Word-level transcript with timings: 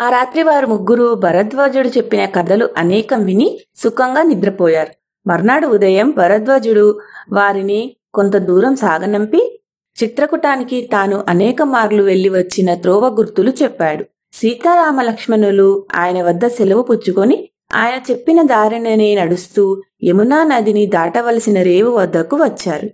ఆ 0.00 0.10
రాత్రి 0.10 0.42
వారు 0.42 0.66
ముగ్గురు 0.66 1.14
భరద్వాజుడు 1.14 1.88
చెప్పిన 1.88 2.24
కథలు 2.24 2.68
అనేకం 2.76 3.24
విని 3.24 3.60
సుఖంగా 3.76 4.22
నిద్రపోయారు. 4.22 4.92
మర్నాడు 5.26 5.66
ఉదయం 5.66 6.10
భరద్వాజుడు 6.10 7.00
వారిని 7.32 7.96
కొంత 8.14 8.36
దూరం 8.36 8.76
సాగనంపి 8.76 9.60
చిత్రకుటానికి 10.02 10.88
తాను 10.92 11.24
అనేక 11.28 11.62
మార్లు 11.62 12.02
వెళ్ళి 12.02 12.28
వచ్చిన 12.28 12.74
త్రోవ 12.74 13.08
గుర్తులు 13.08 13.52
చెప్పాడు. 13.62 14.04
సీతారామ 14.32 15.02
లక్ష్మణులు 15.02 15.86
ఆయన 15.94 16.22
వద్ద 16.22 16.46
సెలవు 16.46 16.82
పుచ్చుకొని 16.82 17.48
ఆయన 17.74 18.00
చెప్పిన 18.10 18.42
దారిననే 18.42 19.14
నడుస్తూ 19.14 19.82
యమునా 20.04 20.44
నదిని 20.44 20.86
దాటవలసిన 20.86 21.62
రేవు 21.62 21.90
వద్దకు 21.90 22.36
వచ్చారు. 22.36 22.88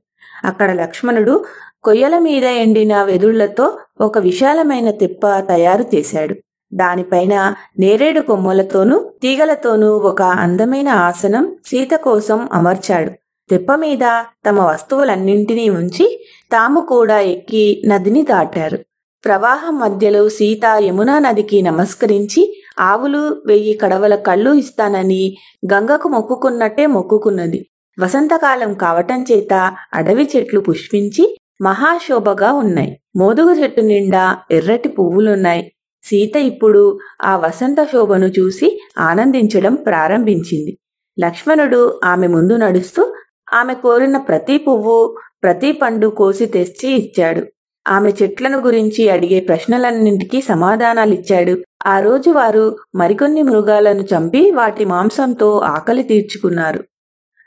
అక్కడ 0.44 0.72
లక్ష్మణుడు 0.72 1.44
కొయ్యల 1.82 2.18
మీద 2.18 2.44
ఎండిన 2.44 3.02
వెదుళ్ళతో 3.02 3.78
ఒక 4.00 4.18
విశాలమైన 4.18 4.90
తిప్ప 4.90 5.38
తయారు 5.40 5.84
చేశాడు. 5.94 6.36
దానిపైన 6.74 7.54
నేరేడు 7.78 8.20
కొమ్మలతోనూ 8.20 9.10
తీగలతోనూ 9.22 9.96
ఒక 9.96 10.22
అందమైన 10.22 10.88
ఆసనం 10.88 11.56
సీత 11.66 11.90
కోసం 11.96 12.48
అమర్చాడు. 12.52 13.10
తెప్ప 13.50 13.74
మీద 13.74 14.22
తమ 14.48 14.60
వస్తువులన్నింటినీ 14.60 15.68
ఉంచి 15.68 16.26
తాము 16.52 16.80
కూడా 16.80 17.20
ఎక్కి 17.20 17.82
నదిని 17.86 18.22
దాటారు. 18.22 18.78
ప్రవాహం 19.24 19.78
మధ్యలో 19.78 20.28
సీత 20.28 20.64
యమునా 20.78 21.18
నదికి 21.18 21.62
నమస్కరించి 21.62 22.62
ఆవులు 22.80 23.36
వెయ్యి 23.46 23.74
కడవల 23.74 24.14
కళ్ళు 24.14 24.54
ఇస్తానని 24.54 25.36
గంగకు 25.72 26.08
మొక్కుకున్నట్టే 26.08 26.86
మొక్కుకున్నది. 26.86 27.66
వసంతకాలం 28.00 28.74
కావటం 28.74 29.24
చేత 29.32 29.76
అడవి 29.94 30.28
చెట్లు 30.36 30.60
పుష్పించి 30.60 31.38
మహాశోభగా 31.62 32.52
ఉన్నాయి. 32.52 33.00
మోదుగు 33.16 33.50
చెట్టు 33.50 33.80
నిండా 33.80 34.36
ఎర్రటి 34.50 34.88
పువ్వులున్నాయి. 34.88 35.72
సీత 36.06 36.36
ఇప్పుడు 36.36 36.98
ఆ 37.22 37.36
వసంత 37.36 37.76
శోభను 37.92 38.26
చూసి 38.26 38.80
ఆనందించడం 38.98 39.74
ప్రారంభించింది. 39.74 40.78
లక్ష్మణుడు 41.20 42.00
ఆమె 42.04 42.26
ముందు 42.26 42.56
నడుస్తూ 42.56 43.14
ఆమె 43.54 43.74
కోరిన 43.74 44.16
ప్రతి 44.16 44.58
పువ్వు 44.58 45.16
ప్రతి 45.42 45.72
పండు 45.72 46.06
కోసి 46.06 46.46
తెచ్చి 46.46 46.88
ఇచ్చాడు. 46.92 47.42
ఆమె 47.88 48.12
చెట్లను 48.22 48.58
గురించి 48.58 49.08
అడిగే 49.08 49.40
ప్రశ్నలన్నింటికీ 49.40 50.40
సమాధానాలిచ్చాడు. 50.40 51.62
ఆ 51.86 52.00
రోజు 52.00 52.30
వారు 52.30 52.76
మరికొన్ని 52.94 53.42
మృగాలను 53.42 54.02
చంపి 54.02 54.50
వాటి 54.50 54.84
మాంసంతో 54.84 55.58
ఆకలి 55.58 56.02
తీర్చుకున్నారు. 56.02 56.84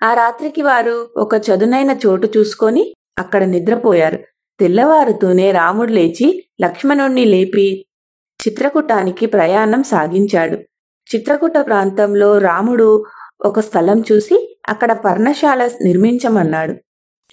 ఆ 0.04 0.14
రాత్రికి 0.14 0.62
వారు 0.62 1.08
ఒక 1.18 1.36
చదునైన 1.36 1.96
చోటు 2.06 2.28
చూసుకొని 2.38 2.94
అక్కడ 3.18 3.44
నిద్రపోయారు. 3.44 4.20
తెల్లవారుతూనే 4.60 5.52
రాముడు 5.52 5.92
లేచి 5.92 6.28
లక్ష్మణుణ్ణి 6.62 7.26
లేపి 7.26 7.86
చిత్రకూటానికి 8.40 9.26
ప్రయాణం 9.26 9.84
సాగించాడు. 9.84 10.58
చిత్రకూట 11.08 11.58
ప్రాంతంలో 11.58 12.38
రాముడు 12.38 12.90
ఒక 13.46 13.60
స్థలం 13.60 14.00
చూసి 14.12 14.38
అక్కడ 14.70 14.92
పర్ణశాల 14.92 15.70
నిర్మించమన్నాడు. 15.82 16.74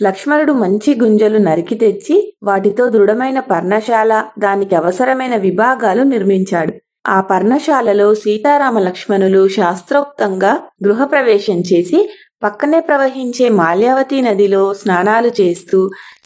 లక్ష్మణుడు 0.03 0.53
మంచి 0.53 0.91
గుంజలు 1.01 1.39
నరికి 1.39 1.75
తెచ్చి 1.75 2.17
వాటితో 2.43 2.89
దృఢమైన 2.89 3.41
పర్ణశాల 3.41 4.25
దానికి 4.39 4.75
అవసరమైన 4.75 5.37
విభాగాలు 5.37 6.03
నిర్మించాడు. 6.03 6.73
ఆ 7.07 7.21
పర్ణశాలలో 7.21 8.15
సీతారామ 8.15 8.79
లక్ష్మణులు 8.79 9.49
శాస్త్రోక్తంగా 9.49 10.53
గృహప్రవేశం 10.87 11.59
చేసి 11.61 11.99
పక్కనే 12.43 12.81
ప్రవహించే 12.81 13.49
మాల్యావతి 13.49 14.21
నదిలో 14.21 14.75
స్నానాలు 14.75 15.31
చేస్తూ 15.41 15.79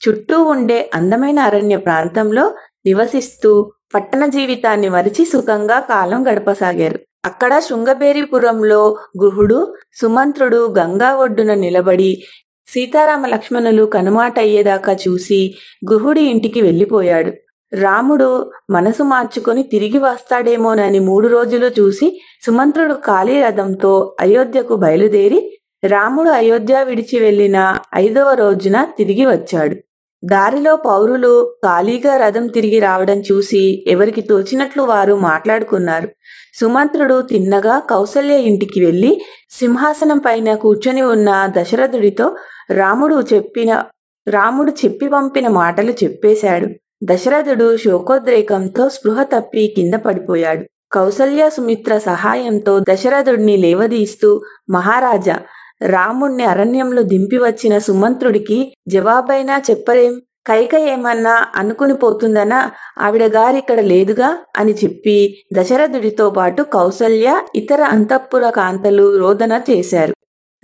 చుట్టూ 0.02 0.36
ఉండే 0.44 0.90
అందమైన 0.94 1.38
అరణ్య 1.40 1.76
ప్రాంతంలో 1.76 2.44
నివసిస్తూ 2.86 3.72
పట్టణ 3.94 4.26
జీవితాన్ని 4.26 4.88
మరిచి 4.88 5.24
సుఖంగా 5.24 5.80
కాలం 5.80 6.26
గడపసాగారు. 6.28 6.98
అక్కడ 7.24 7.58
శృంగబేరిపురంలో 7.58 8.96
గుహుడు 9.22 9.74
సుమంత్రుడు 10.00 10.74
గంగా 10.78 11.16
ఒడ్డున 11.16 11.54
నిలబడి 11.54 12.22
సీతారామ 12.66 13.26
లక్ష్మణులు 13.26 13.84
కనుమాట 13.84 14.38
అయ్యేదాకా 14.38 14.96
చూసి 15.08 15.54
గుహుడి 15.92 16.20
ఇంటికి 16.20 16.60
వెళ్ళిపోయాడు. 16.60 17.32
రాముడు 17.74 18.50
మనసు 18.70 19.02
మార్చుకొని 19.02 19.62
తిరిగి 19.62 19.98
వస్తాడేమోనని 19.98 20.98
మూడు 20.98 21.28
రోజులు 21.28 21.66
చూసి 21.66 22.20
సుమంత్రుడు 22.46 22.94
ఖాళీ 22.94 23.42
రథంతో 23.42 24.16
అయోధ్యకు 24.20 24.74
బయలుదేరి 24.74 25.58
రాముడు 25.84 26.30
అయోధ్య 26.30 26.84
విడిచి 26.84 27.18
వెళ్ళిన 27.18 27.78
ఐదవ 27.94 28.32
రోజున 28.34 28.84
తిరిగి 28.84 29.26
వచ్చాడు. 29.26 29.76
దారిలో 30.24 30.76
పౌరులు 30.76 31.56
ఖాళీగా 31.64 32.16
రథం 32.16 32.46
తిరిగి 32.46 32.78
రావడం 32.78 33.22
చూసి 33.32 33.84
ఎవరికి 33.86 34.20
తోచినట్లు 34.20 34.82
వారు 34.82 35.14
మాట్లాడుకున్నారు. 35.14 36.08
సుమంత్రుడు 36.54 37.22
తిన్నగా 37.22 37.78
కౌసల్య 37.78 38.34
ఇంటికి 38.34 38.84
వెళ్ళి 38.84 39.20
సింహాసనం 39.50 40.18
పైన 40.18 40.54
కూర్చొని 40.54 41.02
ఉన్న 41.02 41.52
దశరథుడితో 41.56 42.36
రాముడు 42.70 43.22
చెప్పిన 43.34 43.84
రాముడు 44.28 44.72
చెప్పి 44.84 45.08
పంపిన 45.08 45.48
మాటలు 45.48 45.92
చెప్పేశాడు. 45.92 46.66
దశరథుడు 47.04 47.76
శోకోద్రేకంతో 47.76 48.88
స్పృహ 48.88 49.22
తప్పి 49.22 49.72
కింద 49.76 49.94
పడిపోయాడు. 49.94 50.64
కౌసల్య 50.92 51.50
సుమిత్ర 51.50 51.98
సహాయంతో 51.98 52.80
దశరథుడిని 52.80 53.56
లేవదీస్తూ 53.56 54.40
మహారాజా 54.70 55.40
రాముణ్ణి 55.82 56.44
అరణ్యంలో 56.44 57.02
దింపి 57.02 57.38
వచ్చిన 57.38 57.78
సుమంత్రుడికి 57.78 58.72
జవాబైనా 58.88 59.62
చెప్పరేం 59.70 60.20
కైక 60.46 60.74
ఏమన్నా 60.74 61.46
అనుకుని 61.56 61.94
పోతుందనా? 61.94 62.70
ఆవిడ 62.98 63.22
గారిక్కడ 63.24 63.80
లేదుగా? 63.80 64.38
అని 64.56 64.72
చెప్పి 64.72 65.44
దశరథుడితో 65.52 66.30
పాటు 66.30 66.62
కౌసల్య 66.62 67.42
ఇతర 67.54 67.82
అంతఃపుర 67.82 68.50
కాంతలు 68.50 69.18
రోదన 69.18 69.60
చేశారు. 69.70 70.14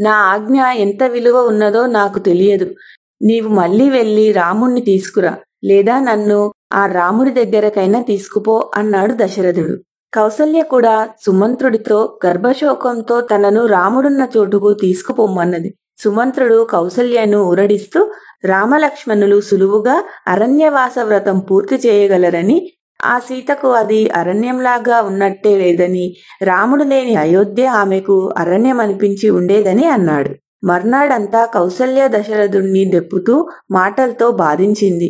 నా 0.00 0.10
ఆజ్ఞ 0.10 0.60
ఎంత 0.62 1.02
విలువ 1.02 1.42
ఉన్నదో 1.42 1.86
నాకు 1.86 2.18
తెలియదు. 2.18 2.74
నీవు 3.22 3.48
మళ్ళీ 3.48 3.90
వెళ్ళి 3.90 4.32
రాముణ్ణి 4.32 4.80
తీసుకురా. 4.80 5.36
లేదా 5.64 6.00
నన్ను 6.00 6.52
ఆ 6.72 6.86
రాముడి 6.86 7.30
దగ్గరకైనా 7.30 8.02
తీసుకుపో 8.02 8.70
అన్నాడు 8.74 9.14
దశరథుడు. 9.16 9.76
కౌసల్య 10.12 10.62
కూడా 10.62 11.08
సుమంత్రుడితో 11.26 12.18
గర్భశోకంతో 12.26 13.20
తనను 13.20 13.66
రాముడున్న 13.66 14.28
చోటుకు 14.36 14.72
తీసుకుపోమ్మన్నది. 14.72 15.70
సుమంత్రుడు 16.02 16.64
కౌసల్యను 16.64 17.38
ఊరడిస్తూ 17.42 18.00
రామలక్ష్మణులు 18.44 19.40
సులువుగా 19.40 19.96
అరణ్యవాస 20.26 20.98
వ్రతం 20.98 21.38
పూర్తి 21.38 21.76
చేయగలరని 21.76 22.58
ఆ 23.04 23.18
సీతకు 23.18 23.68
అది 23.72 24.00
అరణ్యంలాగా 24.10 25.00
ఉన్నట్టే 25.00 25.56
లేదని 25.56 26.04
రాముడు 26.42 26.84
లేని 26.84 27.16
అయోధ్య 27.16 27.66
ఆమెకు 27.66 28.16
అరణ్యం 28.38 28.80
అనిపించి 28.80 29.30
ఉండేదని 29.30 29.84
అన్నాడు. 29.86 30.30
మర్నాడంతా 30.64 31.44
కౌసల్య 31.46 32.08
దశరథుణ్ణి 32.08 32.84
దెప్పుతూ 32.84 33.34
మాటలతో 33.70 34.30
బాధించింది. 34.30 35.08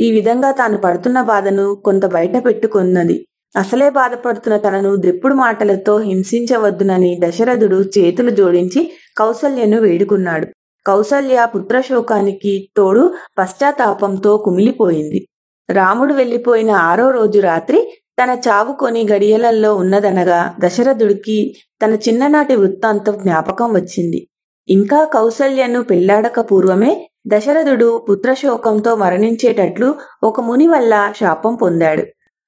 ఈ 0.00 0.08
విధంగా 0.12 0.50
తాను 0.50 0.78
పడుతున్న 0.78 1.22
బాధను 1.22 1.74
కొంత 1.86 2.06
బయట 2.06 2.36
పెట్టుకున్నది. 2.46 3.16
అసలే 3.56 3.90
బాధపడుతున్న 3.90 4.56
తనను 4.56 4.96
ద్రిప్పుడు 4.96 5.34
మాటలతో 5.34 5.98
హింసించవద్దునని 5.98 7.18
దశరథుడు 7.24 7.76
చేతులు 7.98 8.30
జోడించి 8.30 8.80
కౌసల్యను 9.16 9.80
వేడుకున్నాడు. 9.80 10.46
కౌసల్య 10.86 11.48
పుత్రశోకానికి 11.54 12.68
తోడు 12.76 13.14
పశ్చాత్తాపంతో 13.38 14.36
కుమిలిపోయింది. 14.36 15.26
రాముడు 15.68 16.14
వెళ్ళిపోయిన 16.14 16.70
ఆరో 16.70 17.10
రోజు 17.10 17.40
రాత్రి 17.40 17.80
తన 18.18 18.30
చావు 18.48 18.72
కొని 18.72 19.06
గడియలల్లో 19.12 19.74
ఉన్నదనగా 19.74 20.54
దశరథుడికి 20.58 21.54
తన 21.82 21.92
చిన్ననాటి 21.94 22.56
వృత్తాంతం 22.56 23.18
జ్ఞాపకం 23.18 23.72
వచ్చింది. 23.72 24.20
ఇంకా 24.68 25.04
కౌసల్యను 25.04 25.82
పెళ్ళాడక 25.82 26.40
పూర్వమే 26.40 27.06
దశరథుడు 27.26 28.04
పుత్రశోకంతో 28.08 28.96
మరణించేటట్లు 28.96 29.94
ఒక 30.22 30.40
ముని 30.40 30.66
వల్ల 30.68 31.12
శాపం 31.16 31.54
పొందాడు. 31.54 32.04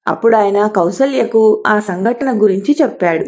అప్పుడు 0.07 0.35
ఆయన 0.35 0.67
కౌసల్యకు 0.67 1.63
ఆ 1.67 1.79
సంఘటన 1.79 2.41
గురించి 2.41 2.75
చెప్పాడు. 2.81 3.25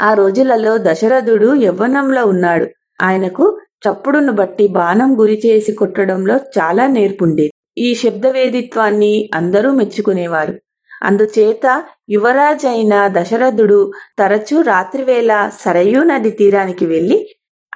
ఆ 0.00 0.14
రోజులలో 0.14 0.78
దశరథుడు 0.78 1.54
యవ్వనంలో 1.54 2.24
ఉన్నాడు. 2.24 2.66
ఆయనకు 3.02 3.60
చప్పుడును 3.88 4.32
బట్టి 4.32 4.68
బాణం 4.68 5.20
గురి 5.20 5.42
చేసి 5.46 5.72
కొట్టడంలో 5.72 6.36
చాలా 6.58 6.86
నేర్పుండేది. 6.86 7.52
ఈ 7.78 7.94
శబ్దవేదిత్వాన్ని 7.94 9.30
అందరూ 9.34 9.72
మెచ్చుకునేవారు. 9.72 10.54
అందుచేత 11.02 11.84
యువరాజైన 12.10 12.94
దశరథుడు 13.06 13.92
తరచూ 14.18 14.60
రాత్రివేళ 14.60 15.50
సరయూ 15.60 16.02
నది 16.02 16.30
తీరానికి 16.30 16.86
వెళ్ళి 16.86 17.18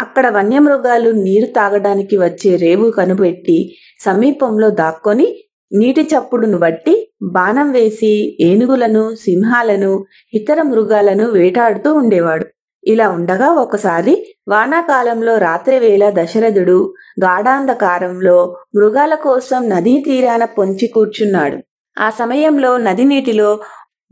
అక్కడ 0.01 0.27
వన్యమృగాలు 0.29 1.11
నీరు 1.11 1.47
తాగడానికి 1.47 2.17
వచ్చే 2.17 2.57
రేవు 2.57 2.91
కనుపెట్టి 2.91 3.59
సమీపంలో 4.01 4.71
దాక్కొని 4.71 5.27
నీటి 5.73 6.03
చప్పుడును 6.03 6.59
బట్టి 6.59 6.95
బాణం 7.23 7.73
వేసి 7.73 8.11
ఏనుగులను 8.41 9.15
సింహాలను 9.15 10.05
ఇతర 10.35 10.63
మృగాలను 10.63 11.31
వేటాడుతూ 11.31 11.95
ఉండేవాడు. 11.95 12.47
ఇలా 12.85 13.09
ఉండగా 13.09 13.49
ఒకసారి 13.53 14.15
వానాకాలంలో 14.49 15.39
రాత్రివేళ 15.39 16.11
దశరథుడు 16.11 16.95
గాఢాంధకారంలో 17.23 18.37
మృగాల 18.77 19.15
కోసం 19.15 19.69
నదీ 19.69 19.95
తీరాన 20.01 20.45
పొంచి 20.45 20.87
కూర్చున్నాడు. 20.87 21.59
ఆ 21.97 22.11
సమయంలో 22.11 22.79
నది 22.79 23.05
నీటిలో 23.05 23.51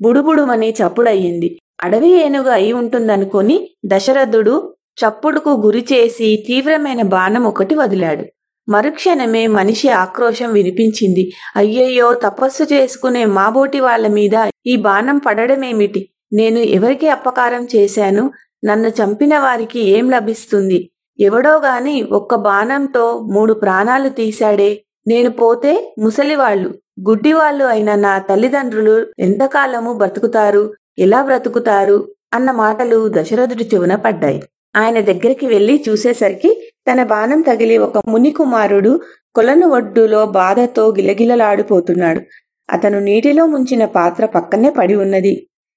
బుడుబుడుమని 0.00 0.70
చప్పుడయ్యింది. 0.70 1.58
అడవి 1.84 2.10
ఏనుగు 2.24 2.50
అయి 2.50 2.72
ఉంటుందనుకొని 2.72 3.68
దశరథుడు 3.86 4.74
చప్పుడుకు 5.04 5.50
గురి 5.50 5.84
చేసి 5.92 6.44
తీవ్రమైన 6.46 7.02
బాణం 7.02 7.44
ఒకటి 7.44 7.74
వదిలాడు. 7.74 8.24
మరుక్షణమే 8.68 9.46
మనిషి 9.46 9.88
ఆక్రోశం 9.88 10.52
వినిపించింది. 10.52 11.32
అయ్యయ్యో 11.56 12.14
తపస్సు 12.14 12.62
చేసుకునే 12.62 13.24
మాబోటి 13.24 13.80
వాళ్ళ 13.80 14.06
మీద 14.06 14.50
ఈ 14.66 14.76
బాణం 14.76 15.18
పడడమేమిటి? 15.18 16.08
నేను 16.32 16.58
ఎవరికి 16.58 17.08
అపకారం 17.08 17.68
చేశాను? 17.76 18.30
నన్ను 18.64 18.88
చంపిన 18.88 19.38
వారికి 19.38 19.80
ఏం 19.80 20.10
లభిస్తుంది? 20.10 20.90
ఎవడో 21.20 21.58
గాని 21.58 22.02
ఒక్క 22.02 22.34
బాణంతో 22.34 23.18
మూడు 23.18 23.52
ప్రాణాలు 23.52 24.08
తీశాడే. 24.08 24.82
నేను 25.08 25.30
పోతే 25.30 25.94
ముసలివాళ్ళు 25.98 26.74
గుడ్డివాళ్ళు 27.08 27.64
అయిన 27.64 27.94
నా 27.94 28.18
తల్లిదండ్రులు 28.18 29.06
ఎంతకాలము 29.18 29.92
బ్రతుకుతారు? 29.92 30.74
ఎలా 30.98 31.22
బ్రతుకుతారు? 31.22 32.08
అన్న 32.34 32.50
మాటలు 32.50 33.08
దశరథుడి 33.12 33.64
చెవున 33.74 33.94
పడ్డాయి. 33.94 34.42
ఆయన 34.76 35.00
దగ్గరికి 35.00 35.46
వెళ్ళి 35.46 35.84
చూసేసరికి 35.88 36.70
తన 36.86 37.02
బాణం 37.02 37.40
తగిలి 37.40 37.78
ఒక 37.78 37.98
ముని 38.08 38.30
కుమారుడు 38.30 38.92
కొలను 39.34 39.66
ఒడ్డులో 39.68 40.26
బాధతో 40.26 40.88
గిలగిలలాడిపోతున్నాడు. 40.90 42.20
అతను 42.68 42.98
నీటిలో 43.00 43.46
ముంచిన 43.46 43.84
పాత్ర 43.84 44.24
పక్కనే 44.26 44.70
పడి 44.70 44.94
ఉన్నది. 44.94 45.34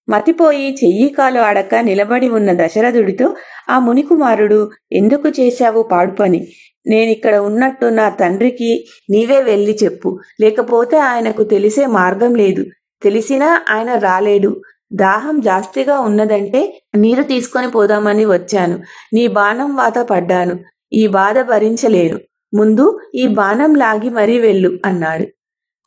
మతిపోయి 0.07 0.77
చెయ్యి 0.83 1.09
కాలు 1.09 1.39
ఆడక 1.39 1.75
నిలబడి 1.75 2.29
ఉన్న 2.29 2.65
దశరథుడితో 2.65 3.27
ఆ 3.69 3.79
మునికుమారుడు 3.79 4.59
ఎందుకు 4.91 5.29
చేశావు 5.29 5.83
పాడు 5.83 6.11
పని? 6.11 6.39
నేనిక్కడ 6.87 7.35
ఉన్నట్టు 7.47 7.85
నా 7.85 8.09
తండ్రికి 8.09 8.69
నీవే 9.09 9.41
వెళ్ళి 9.41 9.77
చెప్పు. 9.83 10.09
లేకపోతే 10.41 10.97
ఆయనకు 10.97 11.43
తెలిసే 11.43 11.85
మార్గం 11.89 12.35
లేదు. 12.35 12.63
తెలిసినా 13.01 13.49
ఆయన 13.69 13.97
రాలేడు. 13.97 14.51
దాహం 14.93 15.39
జాస్తిగా 15.39 15.99
ఉన్నదంటే 15.99 16.61
నీరు 16.95 17.23
తీసుకొని 17.23 17.71
పోదామని 17.71 18.25
వచ్చాను. 18.25 18.77
నీ 19.13 19.27
బాణం 19.27 19.75
వాత 19.75 19.97
పడ్డాను. 20.11 20.55
ఈ 20.93 21.07
బాధ 21.07 21.41
భరించలేను. 21.41 22.19
ముందు 22.53 22.99
ఈ 23.15 23.27
బాణం 23.27 23.75
లాగి 23.75 24.09
మరీ 24.09 24.39
వెళ్ళు 24.39 24.79
అన్నాడు. 24.85 25.25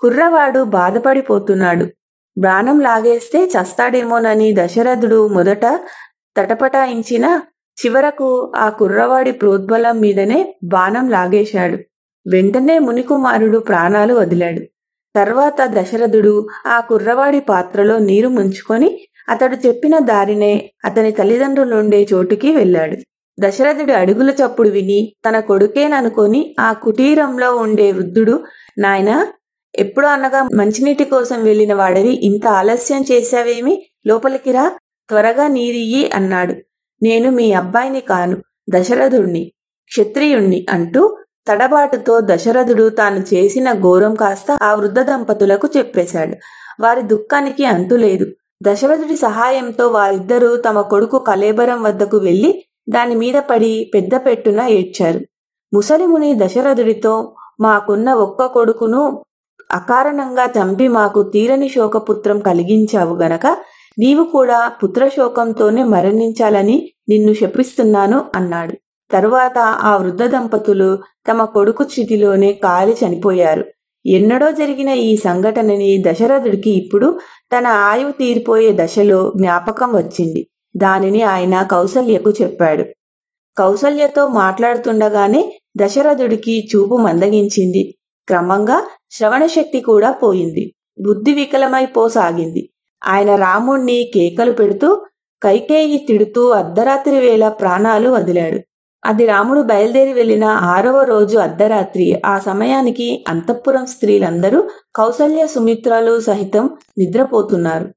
కుర్రవాడు 0.01 0.63
బాధపడిపోతున్నాడు. 0.65 1.87
బాణం 2.39 2.81
లాగేస్తే 2.81 3.45
చస్తాడేమోనని 3.45 4.55
దశరథుడు 4.55 5.29
మొదట 5.29 5.65
తటపటాయించిన 6.37 7.41
చివరకు 7.77 8.53
ఆ 8.57 8.69
కుర్రవాడి 8.69 9.33
ప్రోద్బలం 9.33 10.01
మీదనే 10.01 10.55
బాణం 10.65 11.09
లాగేశాడు. 11.11 11.79
వెంటనే 12.27 12.79
మునికుమారుడు 12.79 13.59
ప్రాణాలు 13.59 14.15
వదిలాడు. 14.15 14.63
తర్వాత 15.15 15.57
దశరథుడు 15.69 16.49
ఆ 16.67 16.81
కుర్రవాడి 16.81 17.41
పాత్రలో 17.41 17.99
నీరు 17.99 18.29
ముంచుకొని 18.29 18.91
అతడు 19.29 19.57
చెప్పిన 19.67 19.99
దారినే 19.99 20.71
అతని 20.85 21.11
తల్లిదండ్రులుండే 21.11 22.07
చోటుకి 22.15 22.57
వెళ్ళాడు. 22.57 22.97
దశరథుడి 23.41 23.93
అడుగుల 23.93 24.31
చప్పుడు 24.31 24.69
విని 24.69 25.13
తన 25.29 25.41
కొడుకేననుకొని 25.41 26.55
ఆ 26.59 26.73
కుటీరంలో 26.73 27.57
ఉండే 27.57 27.93
వృద్ధుడు 27.93 28.35
నాయన 28.79 29.27
ఎప్పుడు 29.75 30.07
అనగా 30.07 30.49
మంచినీటి 30.55 31.05
కోసం 31.05 31.43
వెళ్ళిన 31.45 31.75
వాడివి 31.75 32.13
ఇంత 32.23 32.47
ఆలస్యం 32.47 33.05
చేశావేమి? 33.13 33.75
లోపలికి 34.07 34.53
రా 34.53 34.65
త్వరగా 35.09 35.49
నీరియ్యి 35.49 36.11
అన్నాడు. 36.11 36.55
నేను 37.03 37.31
మీ 37.31 37.53
అబ్బాయిని 37.53 38.01
కాను 38.01 38.37
దశరథుణ్ణి 38.71 39.53
క్షత్రియుణ్ణి 39.91 40.67
అంటూ 40.71 41.03
తడబాటుతో 41.49 42.21
దశరథుడు 42.21 42.89
తాను 42.89 43.21
చేసిన 43.35 43.73
ఘోరం 43.73 44.15
కాస్త 44.15 44.59
ఆ 44.63 44.75
వృద్ధ 44.75 45.01
దంపతులకు 45.01 45.69
చెప్పేశాడు. 45.77 46.35
వారి 46.81 47.03
దుఃఖానికి 47.03 47.65
అంతులేదు. 47.65 48.27
దశరథుడి 48.63 49.17
సహాయంతో 49.17 49.89
వారిద్దరూ 49.89 50.57
తమ 50.57 50.81
కొడుకు 50.81 51.19
కలేబరం 51.19 51.83
వద్దకు 51.83 52.17
వెళ్ళి 52.19 52.51
దాని 52.89 53.15
మీద 53.15 53.35
పడి 53.35 53.91
పెద్ద 53.95 54.15
పెట్టున 54.27 54.61
ఏడ్చారు. 54.69 55.21
ముసలిముని 55.73 56.35
దశరథుడితో 56.39 57.33
మాకున్న 57.61 58.13
ఒక్క 58.15 58.47
కొడుకును 58.47 59.03
అకారణంగా 59.73 60.45
చంపి 60.59 60.89
మాకు 60.89 61.23
తీరని 61.23 61.69
శోకపుత్రం 61.69 62.39
కలిగించావు 62.41 63.17
గనక 63.17 63.47
నీవు 63.99 64.25
కూడా 64.25 64.73
పుత్రశోకంతోనే 64.83 65.83
మరణించాలని 65.85 66.77
నిన్ను 67.09 67.33
శపిస్తున్నాను 67.35 68.25
అన్నాడు. 68.35 68.75
తరువాత 69.11 69.59
ఆ 69.59 69.97
వృద్ధ 69.97 70.23
దంపతులు 70.25 70.99
తమ 71.29 71.45
కొడుకు 71.45 71.85
చితిలోనే 71.85 72.53
కాలి 72.53 72.97
చనిపోయారు. 73.01 73.65
ఎన్నడో 74.07 74.51
జరిగిన 74.51 74.89
ఈ 74.89 75.17
సంఘటనని 75.17 76.03
దశరథుడికి 76.07 76.71
ఇప్పుడు 76.71 77.19
తన 77.53 77.67
ఆయువు 77.67 78.13
తీరిపోయే 78.13 78.71
దశలో 78.85 79.33
జ్ఞాపకం 79.37 79.91
వచ్చింది. 79.97 80.43
దానిని 80.77 81.23
ఆయన 81.23 81.63
కౌసల్యకు 81.63 82.31
చెప్పాడు. 82.31 82.85
కౌసల్యతో 83.59 84.29
మాట్లాడుతుండగానే 84.29 85.61
దశరథుడికి 85.77 86.69
చూపు 86.77 86.97
మందగించింది. 86.97 87.95
క్రమంగా 88.29 88.83
శ్రవణశక్తి 89.11 89.81
కూడా 89.81 90.11
పోయింది. 90.11 90.75
బుద్ధి 91.05 91.33
వికలమైపోసాగింది 91.33 92.71
ఆయన 93.07 93.37
రాముణ్ణి 93.37 94.11
కేకలు 94.15 94.53
పెడుతూ 94.53 95.07
కైకేయి 95.43 95.99
తిడుతూ 95.99 96.49
అర్ధరాత్రి 96.49 97.19
వేళ 97.19 97.49
ప్రాణాలు 97.49 98.11
వదిలాడు. 98.11 98.61
అది 99.05 99.27
రాముడు 99.27 99.61
బయలుదేరి 99.61 100.13
వెళ్ళిన 100.13 100.45
ఆరవ 100.45 101.03
రోజు 101.03 101.39
అర్ధరాత్రి. 101.39 102.23
ఆ 102.27 102.39
సమయానికి 102.39 103.25
అంతఃపురం 103.29 103.87
స్త్రీలందరూ 103.87 104.69
కౌసల్య 104.97 105.47
సుమిత్రాలు 105.47 106.21
సహితం 106.21 106.71
నిద్రపోతున్నారు. 106.99 107.89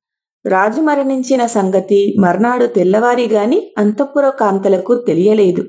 రాజు 0.45 0.81
మరణించిన 0.81 1.45
సంగతి 1.45 2.15
మర్నాడు 2.19 2.65
తెల్లవారి 2.65 3.27
గాని 3.27 3.71
అంతఃపుర 3.77 4.29
కాంతలకు 4.29 4.95
తెలియలేదు. 4.95 5.63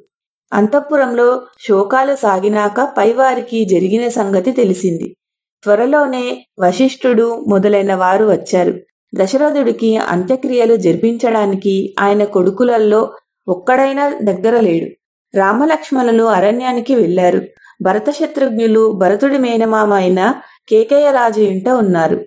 అంతఃపురంలో 0.53 1.43
శోకాలు 1.61 2.17
సాగినాక 2.17 2.95
పైవారికి 2.99 3.65
జరిగిన 3.65 4.09
సంగతి 4.09 4.53
తెలిసింది. 4.53 5.15
త్వరలోనే 5.63 6.47
వశిష్ఠుడు 6.61 7.45
మొదలైన 7.49 7.95
వారు 7.95 8.25
వచ్చారు. 8.25 8.75
దశరథుడికి 9.15 9.97
అంత్యక్రియలు 9.97 10.77
జరిపించడానికి 10.77 11.95
ఆయన 12.01 12.25
కొడుకులలో 12.25 13.13
ఒక్కడైనా 13.49 14.09
దగ్గర 14.23 14.61
లేడు. 14.61 14.89
రామలక్ష్మణులు 15.35 16.25
అరణ్యానికి 16.25 16.95
వెళ్ళారు 16.95 17.41
భరత 17.83 18.11
శత్రుఘ్నులు 18.11 18.93
భరతుడి 18.93 19.39
మేనమామ 19.39 19.93
అయిన 19.93 20.35
కేకయ్యరాజు 20.69 21.41
ఇంట 21.41 21.69
ఉన్నారు. 21.69 22.19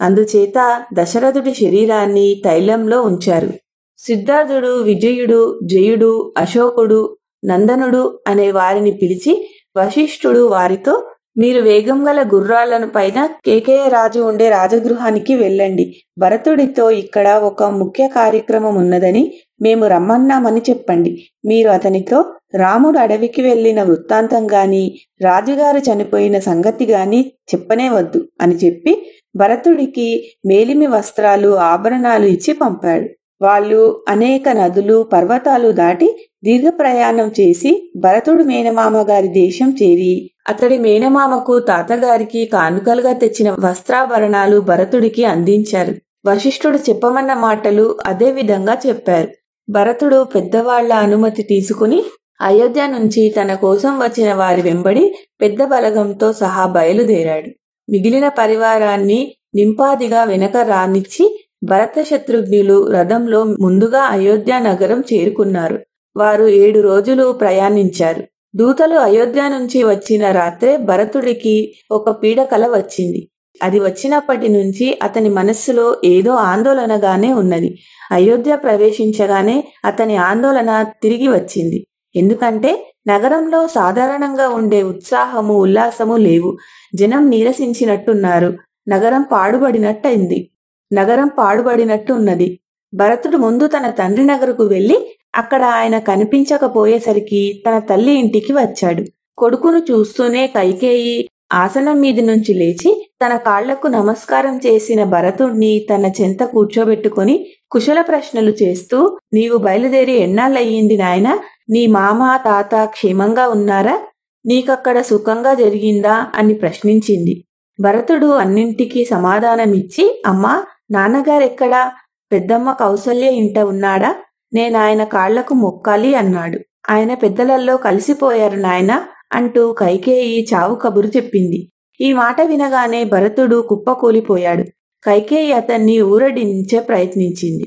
అందుచేత 0.00 0.84
దశరథుడి 0.94 1.54
శరీరాన్ని 1.54 2.42
తైలంలో 2.44 3.02
ఉంచారు. 3.02 3.50
సిద్ధార్థుడు 3.98 4.82
విజయుడు 4.82 5.60
జయుడు 5.64 6.32
అశోకుడు 6.38 7.16
నందనుడు 7.44 8.18
అనే 8.28 8.50
వారిని 8.50 8.92
పిలిచి 8.92 9.32
వశిష్ఠుడు 9.76 10.48
వారితో 10.48 10.94
మీరు 11.38 11.60
వేగం 11.62 12.08
గల 12.08 12.22
గుర్రాలను 12.34 12.88
పైన 12.88 13.28
కేకేయ 13.44 13.88
రాజు 13.88 14.20
ఉండే 14.20 14.50
రాజగృహానికి 14.50 15.34
వెళ్ళండి. 15.34 15.84
భరతుడితో 16.18 16.90
ఇక్కడ 16.90 17.28
ఒక 17.28 17.62
ముఖ్య 17.62 18.08
కార్యక్రమం 18.08 18.74
ఉన్నదని 18.74 19.22
మేము 19.62 19.86
రమ్మన్నామని 19.86 20.62
చెప్పండి. 20.70 21.12
మీరు 21.44 21.70
అతనితో 21.70 22.24
రాముడు 22.54 22.98
అడవికి 22.98 23.42
వెళ్ళిన 23.42 23.82
వృత్తాంతం 23.82 24.52
గాని 24.52 24.98
రాజుగారు 25.22 25.78
చనిపోయిన 25.78 26.38
సంగతి 26.38 26.86
గాని 26.86 27.32
చెప్పనే 27.54 27.88
వద్దు 27.88 28.28
అని 28.40 28.54
చెప్పి 28.54 29.12
భరతుడికి 29.36 30.38
మేలిమి 30.46 30.86
వస్త్రాలు 30.86 31.56
ఆభరణాలు 31.56 32.26
ఇచ్చి 32.26 32.54
పంపాడు. 32.54 33.08
వాళ్ళు 33.42 34.04
అనేక 34.08 34.48
నదులు 34.48 35.02
పర్వతాలు 35.02 35.72
దాటి 35.72 36.28
దీర్ఘ 36.44 36.68
ప్రయాణం 36.78 37.30
చేసి 37.40 37.92
భరతుడు 37.96 38.42
మేనమామ 38.42 38.96
గారి 38.96 39.28
దేశం 39.28 39.76
చేరి 39.82 40.30
అతడి 40.48 40.78
మేనమామకు 40.78 41.58
తాతగారికి 41.58 42.46
కానుకలుగా 42.46 43.12
తెచ్చిన 43.12 43.50
వస్త్రాభరణాలు 43.50 44.60
భరతుడికి 44.60 45.24
అందించారు. 45.24 45.94
వశిష్ఠుడు 46.26 46.76
చెప్పమన్న 46.76 47.34
మాటలు 47.34 47.98
అదే 48.06 48.30
విధంగా 48.32 48.76
చెప్పారు. 48.86 49.28
భరతుడు 49.70 50.24
పెద్దవాళ్ళ 50.34 50.92
అనుమతి 50.92 51.42
తీసుకుని 51.42 52.04
అయోధ్య 52.42 52.86
నుంచి 52.86 53.30
తన 53.30 53.54
కోసం 53.54 53.98
వచ్చిన 53.98 54.34
వారి 54.34 54.62
వెంబడి 54.62 55.14
పెద్ద 55.40 55.64
బలగంతో 55.64 56.32
సహా 56.32 56.66
బయలుదేరాడు. 56.66 57.50
మిగిలిన 57.90 58.28
పరివారాన్ని 58.28 59.34
నింపాదిగా 59.54 60.24
వెనక 60.24 60.56
రానిచ్చి 60.56 61.24
భరత 61.64 62.02
శత్రుఘ్నులు 62.02 62.90
రథంలో 62.90 63.44
ముందుగా 63.44 64.00
అయోధ్య 64.00 64.58
నగరం 64.58 65.00
చేరుకున్నారు. 65.12 65.78
వారు 66.16 66.44
ఏడు 66.44 66.80
రోజులు 66.80 67.32
ప్రయాణించారు. 67.32 68.22
దూతలు 68.56 68.96
అయోధ్య 68.98 69.42
నుంచి 69.48 69.84
వచ్చిన 69.84 70.30
రాత్రే 70.30 70.76
భరతుడికి 70.76 71.54
ఒక 71.90 72.10
పీడకల 72.22 72.66
వచ్చింది. 72.66 73.28
అది 73.62 73.78
వచ్చినప్పటి 73.80 74.48
నుంచి 74.48 74.98
అతని 75.02 75.28
మనస్సులో 75.28 75.96
ఏదో 76.04 76.30
ఆందోళనగానే 76.30 77.32
ఉన్నది. 77.32 77.70
అయోధ్య 78.12 78.56
ప్రవేశించగానే 78.56 79.64
అతని 79.84 80.16
ఆందోళన 80.16 80.70
తిరిగి 81.02 81.28
వచ్చింది. 81.28 81.78
ఎందుకంటే 82.14 82.70
నగరంలో 83.08 83.66
సాధారణంగా 83.66 84.48
ఉండే 84.48 84.82
ఉత్సాహము 84.82 85.54
ఉల్లాసము 85.54 86.16
లేవు. 86.16 86.50
జనం 86.94 87.30
నీరసించినట్టున్నారు. 87.30 88.50
నగరం 88.88 89.22
పాడుబడినట్టయింది. 89.32 90.50
నగరం 90.92 91.28
పాడుబడినట్టు 91.38 92.12
ఉన్నది 92.12 92.58
భరతుడు 92.94 93.36
ముందు 93.36 93.66
తన 93.66 93.90
తండ్రి 93.90 94.24
నగరకు 94.24 94.64
వెళ్ళి 94.64 94.96
అక్కడ 95.34 95.62
ఆయన 95.62 95.98
కనిపించకపోయేసరికి 95.98 97.62
తన 97.66 97.78
తల్లి 97.78 98.12
ఇంటికి 98.12 98.52
వచ్చాడు. 98.52 99.02
కొడుకును 99.38 99.78
చూస్తూనే 99.90 100.46
కైకేయి 100.46 101.28
ఆసనం 101.52 102.00
మీది 102.00 102.20
నుంచి 102.20 102.54
లేచి 102.54 102.90
తన 103.24 103.36
కాళ్ళకు 103.36 103.86
నమస్కారం 103.86 104.60
చేసిన 104.66 105.04
భరతుణ్ణి 105.04 105.86
తన 105.90 106.10
చెంత 106.20 106.44
కూర్చోబెట్టుకుని 106.44 107.46
కుశల 107.72 108.00
ప్రశ్నలు 108.00 108.50
చేస్తూ 108.50 109.18
నీవు 109.34 109.56
బయలుదేరి 109.56 110.12
ఎన్నాళ్ళయ్యింది 110.12 110.96
నాయన? 110.96 111.38
నీ 111.70 111.86
మామ 111.86 112.36
తాత 112.44 112.84
క్షేమంగా 112.84 113.48
ఉన్నారా? 113.48 114.00
నీకక్కడ 114.46 115.00
సుఖంగా 115.00 115.54
జరిగిందా? 115.54 116.26
అని 116.34 116.54
ప్రశ్నించింది. 116.54 117.44
భరతుడు 117.80 118.26
అన్నింటికీ 118.26 119.04
సమాధానమిచ్చి 119.04 120.22
అమ్మా 120.26 120.62
నాన్నగారెక్కడా? 120.90 121.92
పెద్దమ్మ 122.32 122.72
కౌసల్య 122.72 123.26
ఇంట 123.26 123.58
ఉన్నాడా? 123.58 124.14
నేనాయన 124.54 125.04
కాళ్ళకు 125.04 125.54
మొక్కాలి 125.54 126.14
అన్నాడు. 126.14 126.58
ఆయన 126.90 127.14
పెద్దలల్లో 127.14 127.76
కలిసిపోయారు 127.76 128.56
నాయన 128.56 129.04
అంటూ 129.32 129.72
కైకేయి 129.72 130.46
చావు 130.54 130.74
కబురు 130.74 131.06
చెప్పింది. 131.06 131.72
ఈ 132.00 132.12
మాట 132.12 132.40
వినగానే 132.40 133.04
భరతుడు 133.04 133.64
కుప్పకూలిపోయాడు. 133.68 134.64
కైకేయి 135.02 135.52
అతన్ని 135.52 136.00
ఊరడించే 136.02 136.80
ప్రయత్నించింది. 136.80 137.66